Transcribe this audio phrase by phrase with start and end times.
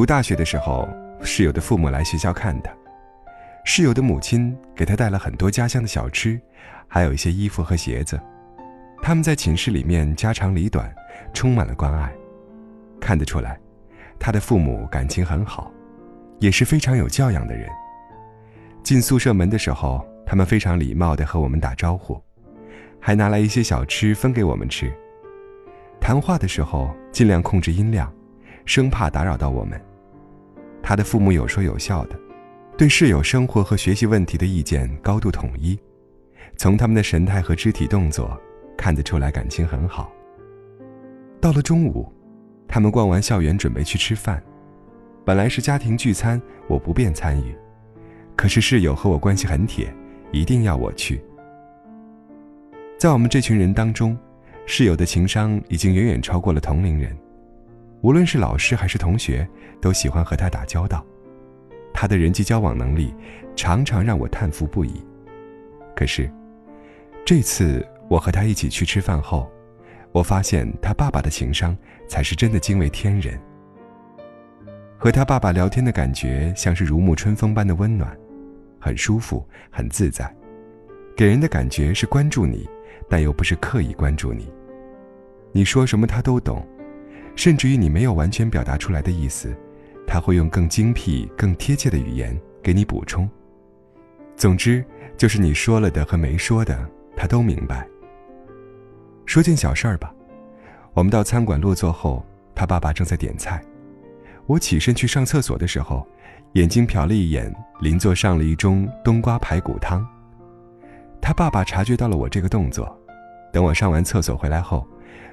[0.00, 0.88] 读大学的时候，
[1.20, 2.72] 室友的父母来学校看他，
[3.66, 6.40] 室友的母亲给他带了很多家乡的小吃，
[6.88, 8.18] 还有一些衣服和鞋子。
[9.02, 10.90] 他们在寝室里面家长里短，
[11.34, 12.10] 充满了关爱。
[12.98, 13.60] 看得出来，
[14.18, 15.70] 他的父母感情很好，
[16.38, 17.68] 也是非常有教养的人。
[18.82, 22.18] 进宿舍门的时候，他们非常礼貌地和我们打招呼，
[22.98, 24.90] 还拿来一些小吃分给我们吃。
[26.00, 28.10] 谈话的时候尽量控制音量，
[28.64, 29.78] 生怕打扰到我们。
[30.82, 32.18] 他的父母有说有笑的，
[32.76, 35.78] 对室友生活和学习问题的意见高度统一。
[36.56, 38.40] 从他们的神态和肢体动作。
[38.80, 40.10] 看得出来感情很好。
[41.38, 42.10] 到了中午，
[42.66, 44.42] 他们逛完校园准备去吃饭，
[45.22, 47.54] 本来是家庭聚餐，我不便参与，
[48.34, 49.94] 可是室友和我关系很铁，
[50.32, 51.20] 一定要我去。
[52.96, 54.16] 在我们这群人当中，
[54.64, 57.14] 室友的情商已经远远超过了同龄人，
[58.02, 59.48] 无论是老师还是同学，
[59.80, 61.04] 都喜欢和他打交道。
[61.92, 63.14] 他的人际交往能力
[63.56, 65.04] 常常让我叹服不已。
[65.94, 66.30] 可是，
[67.24, 67.86] 这次。
[68.10, 69.48] 我和他一起去吃饭后，
[70.10, 71.76] 我发现他爸爸的情商
[72.08, 73.40] 才是真的惊为天人。
[74.98, 78.10] 和他爸爸聊天的感觉像是如沐春风般的温暖，
[78.80, 80.28] 很舒服，很自在，
[81.16, 82.68] 给人的感觉是关注你，
[83.08, 84.52] 但又不是刻意关注你。
[85.52, 86.66] 你说什么他都懂，
[87.40, 89.56] 甚至于你没有完全表达出来的意思，
[90.06, 93.26] 他会用更精辟、更贴切的语言给你补充。
[94.36, 94.84] 总之，
[95.16, 97.88] 就是你说了的和没说的，他都明白。
[99.24, 100.14] 说件小事儿吧，
[100.92, 102.22] 我们到餐馆落座后，
[102.54, 103.58] 他爸爸正在点菜。
[104.44, 106.06] 我起身去上厕所的时候，
[106.52, 110.06] 眼睛瞟了一眼邻座上了一盅冬瓜排骨汤。
[111.22, 112.94] 他爸爸察觉到了我这个动作，
[113.50, 114.86] 等我上完厕所回来后，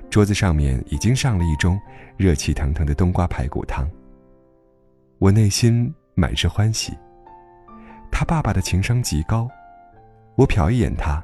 [0.09, 1.79] 桌子上面已经上了一盅
[2.15, 3.89] 热气腾腾的冬瓜排骨汤。
[5.19, 6.93] 我内心满是欢喜。
[8.11, 9.49] 他爸爸的情商极高，
[10.35, 11.23] 我瞟一眼他，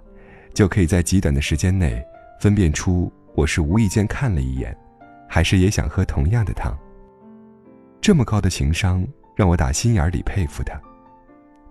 [0.53, 2.03] 就可以在极短的时间内。
[2.39, 4.75] 分辨出我是无意间看了一眼，
[5.29, 6.77] 还是也想喝同样的汤。
[8.01, 10.77] 这么高的情商，让我打心眼里佩服他，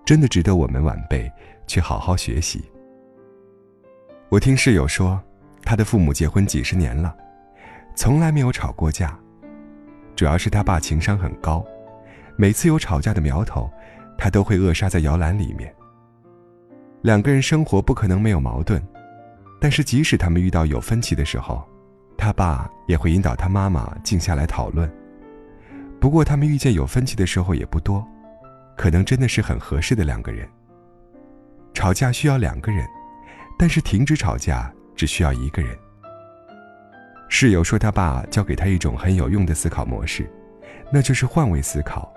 [0.03, 1.31] 真的值得我们晚辈
[1.67, 2.65] 去好好学习。
[4.31, 5.23] 我听室友说，
[5.65, 7.15] 他的父母结婚几十年了，
[7.95, 9.19] 从来没有吵过架，
[10.17, 11.65] 主要是他爸情商很高，
[12.37, 13.71] 每次有吵架的苗头，
[14.19, 15.75] 他都会扼杀在摇篮里面。
[17.03, 18.83] 两个人生活不可能没有矛盾。
[19.61, 21.65] 但是，即使他们遇到有分歧的时候，
[22.19, 24.93] 他爸也会引导他妈妈静下来讨论。
[26.01, 28.05] 不过，他们遇见有分歧的时候也不多，
[28.77, 30.49] 可能真的是很合适的两个人。
[31.73, 32.85] 吵架需要两个人，
[33.57, 35.77] 但是停止吵架只需要一个人。
[37.29, 40.31] 室友说，他爸教给他一种很有用的思考模式，
[40.93, 42.13] 那就是换位思考。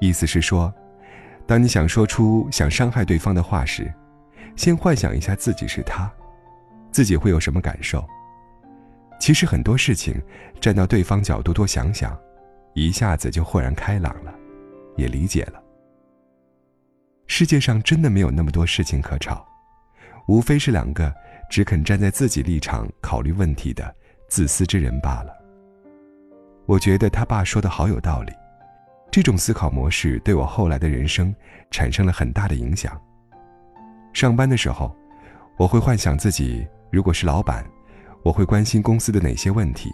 [0.00, 0.72] 意思是说，
[1.46, 3.92] 当你想说出想伤害对方的话时，
[4.56, 6.10] 先幻想一下自己是他。
[6.92, 8.06] 自己会有什么感受？
[9.18, 10.14] 其实很多事情，
[10.60, 12.16] 站到对方角度多想想，
[12.74, 14.32] 一下子就豁然开朗了，
[14.96, 15.60] 也理解了。
[17.26, 19.44] 世界上真的没有那么多事情可吵，
[20.28, 21.12] 无非是两个
[21.54, 23.94] 只肯站在自己立场考虑问题的
[24.26, 25.32] 自私之人罢了。
[26.66, 28.32] 我觉得他爸说的好有道理，
[29.08, 31.32] 这种思考模式对我后来的人生
[31.70, 33.00] 产生了很大的影响。
[34.12, 34.92] 上班的时候，
[35.56, 36.66] 我会幻想自己。
[36.90, 37.64] 如果是老板，
[38.24, 39.92] 我会关心公司的哪些问题？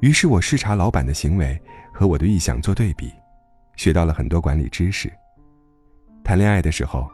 [0.00, 1.58] 于是我视察老板的行为
[1.94, 3.10] 和我的预想做对比，
[3.74, 5.10] 学到了很多管理知识。
[6.22, 7.10] 谈恋爱的时候，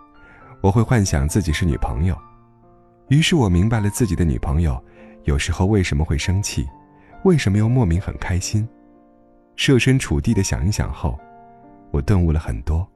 [0.61, 2.19] 我会幻想自己是女朋友，
[3.09, 4.83] 于是我明白了自己的女朋友
[5.25, 6.67] 有时候为什么会生气，
[7.25, 8.67] 为什么又莫名很开心。
[9.57, 11.19] 设身处地的想一想后，
[11.91, 12.87] 我顿悟了很多。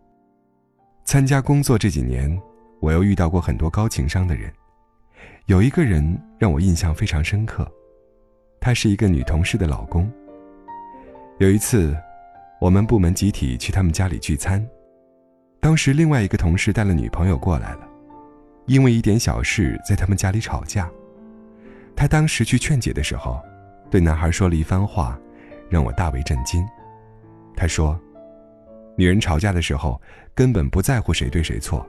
[1.04, 2.40] 参加工作这几年，
[2.80, 4.52] 我又遇到过很多高情商的人。
[5.46, 7.70] 有一个人让我印象非常深刻，
[8.60, 10.10] 他是一个女同事的老公。
[11.38, 11.96] 有一次，
[12.60, 14.66] 我们部门集体去他们家里聚餐，
[15.60, 17.87] 当时另外一个同事带了女朋友过来了，
[18.68, 20.88] 因为一点小事在他们家里吵架。
[21.96, 23.42] 他当时去劝解的时候，
[23.90, 25.18] 对男孩说了一番话，
[25.68, 26.64] 让我大为震惊。
[27.56, 27.98] 他说
[28.94, 30.00] ：“女人吵架的时候
[30.34, 31.84] 根本不在乎谁对谁错，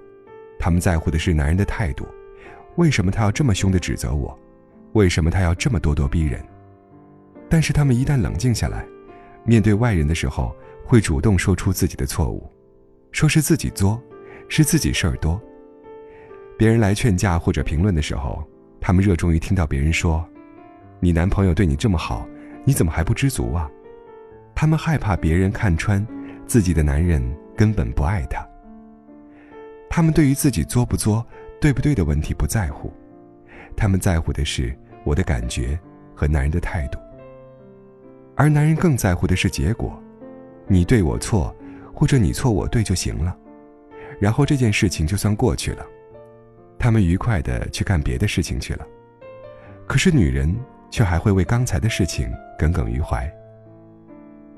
[0.57, 2.07] 他们在乎的是男人的态度。”
[2.77, 4.37] 为什么他要这么凶的指责我？
[4.93, 6.41] 为什么他要这么咄咄逼人？
[7.49, 8.85] 但是他们一旦冷静下来，
[9.43, 10.55] 面对外人的时候，
[10.85, 12.49] 会主动说出自己的错误，
[13.11, 14.01] 说是自己作，
[14.47, 15.39] 是自己事儿多。
[16.59, 18.45] 别人来劝架或者评论的时候，
[18.81, 20.27] 他们热衷于听到别人说
[20.99, 22.27] ：“你男朋友对你这么好，
[22.65, 23.71] 你怎么还不知足啊？”
[24.53, 26.05] 他们害怕别人看穿
[26.45, 27.23] 自己的男人
[27.55, 28.45] 根本不爱她。
[29.89, 31.25] 他们对于自己作不作、
[31.61, 32.91] 对不对的问题不在乎，
[33.73, 35.79] 他们在乎的是我的感觉
[36.13, 36.99] 和男人的态度。
[38.35, 39.97] 而男人更在乎的是结果，
[40.67, 41.55] 你对我错，
[41.93, 43.33] 或者你错我对就行了，
[44.19, 45.85] 然后这件事情就算过去了，
[46.79, 48.87] 他们愉快的去干别的事情去了。
[49.85, 50.55] 可是女人
[50.89, 53.29] 却还会为刚才的事情耿耿于怀。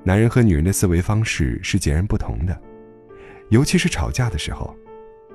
[0.04, 2.58] 男人和女人的思维方式是截然不同的，
[3.50, 4.76] 尤其是吵架的时候，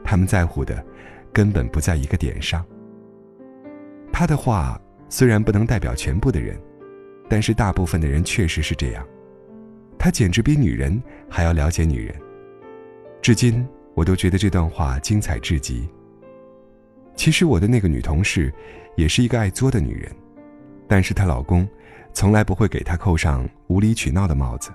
[0.05, 0.85] 他们在乎的
[1.33, 2.65] 根本不在一个点上。
[4.13, 6.59] 他的话虽然不能代表全部的人，
[7.29, 9.07] 但是大部分的人确实是这样。
[9.99, 12.15] 他简直比女人还要了解女人。
[13.23, 15.89] 至今我都觉得这段话精彩至极。
[17.17, 18.53] 其实我的那个女同事。
[18.97, 20.11] 也是一个爱作的女人，
[20.89, 21.69] 但是她老公
[22.15, 24.71] 从来不会给她扣上无理取闹的帽子，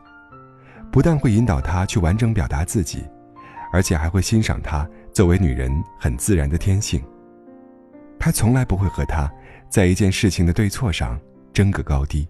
[0.91, 3.03] 不但会引导她去完整表达自己，
[3.73, 7.03] 而且还会欣赏她作为女人很自然的天性。
[8.19, 9.27] 他从来不会和她
[9.67, 11.19] 在一件事情的对错上
[11.51, 12.27] 争个高低。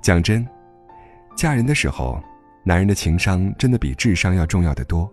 [0.00, 0.48] 讲真，
[1.36, 2.18] 嫁人的时候，
[2.64, 5.06] 男人的情商真的比智商要重要的多。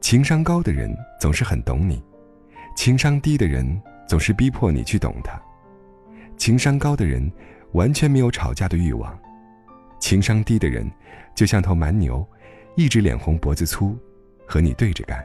[0.00, 2.00] 情商高的人总是很懂你，
[2.78, 3.66] 情商低的人。
[4.06, 5.38] 总是逼迫你去懂他。
[6.38, 7.30] 情商高的人
[7.72, 9.18] 完全没有吵架的欲望，
[10.00, 10.90] 情商低的人
[11.34, 12.26] 就像头蛮牛，
[12.74, 13.98] 一直脸红脖子粗，
[14.46, 15.22] 和你对着干。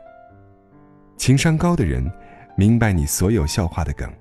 [1.15, 2.11] 情商高的人
[2.57, 4.11] 明白你所有笑话的梗，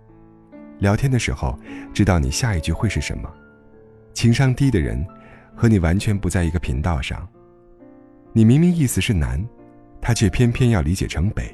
[0.79, 1.59] 聊天的时候
[1.93, 3.29] 知道你下一句会是什么。
[4.15, 5.05] 情商低的人
[5.57, 7.29] 和你完全不在一个频道上，
[8.33, 9.45] 你明明意思是南，
[10.01, 11.53] 他却偏偏要理解成北。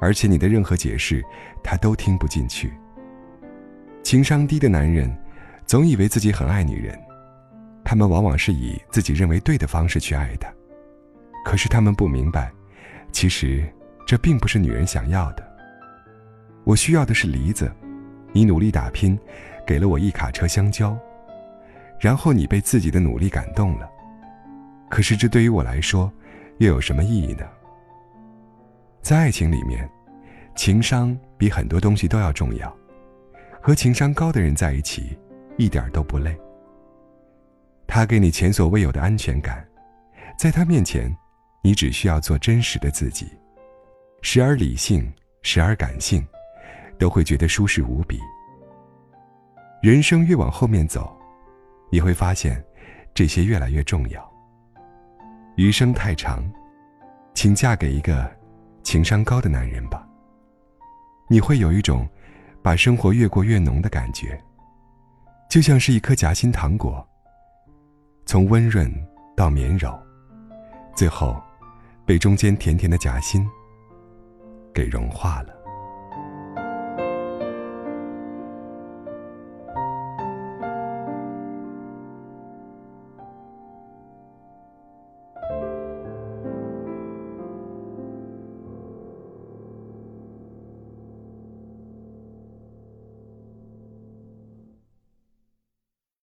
[0.00, 1.24] 而且你的任何解释，
[1.62, 2.72] 他都听不进去。
[4.02, 5.14] 情商低的男人，
[5.66, 6.98] 总以为自己很爱女人，
[7.84, 10.48] 他们往往是以自己认为对的方式去爱她，
[11.44, 12.50] 可是他们不明白，
[13.12, 13.64] 其实
[14.06, 15.46] 这并不是女人想要的。
[16.64, 17.70] 我需要的是梨子，
[18.32, 19.18] 你努力打拼，
[19.66, 20.96] 给了我一卡车香蕉，
[21.98, 23.88] 然后你被自己的努力感动了，
[24.88, 26.10] 可是这对于我来说，
[26.58, 27.44] 又有什么意义呢？
[29.08, 29.88] 在爱情里面，
[30.54, 32.76] 情商比很多东西都要重要。
[33.62, 35.18] 和情商高的人在一起，
[35.56, 36.38] 一点都不累。
[37.86, 39.66] 他给你前所未有的安全感，
[40.38, 41.10] 在他面前，
[41.62, 43.26] 你只需要做真实的自己，
[44.20, 45.10] 时而理性，
[45.40, 46.22] 时而感性，
[46.98, 48.20] 都会觉得舒适无比。
[49.80, 51.16] 人生越往后面走，
[51.90, 52.62] 你会发现，
[53.14, 54.32] 这些越来越重要。
[55.56, 56.44] 余生太长，
[57.32, 58.36] 请嫁给一个。
[58.82, 60.06] 情商高的男人吧，
[61.28, 62.08] 你会有一种
[62.62, 64.42] 把生活越过越浓的感觉，
[65.50, 67.06] 就像是一颗夹心糖果，
[68.24, 68.90] 从温润
[69.36, 69.98] 到绵柔，
[70.94, 71.40] 最后
[72.06, 73.46] 被中间甜甜的夹心
[74.72, 75.57] 给融化了。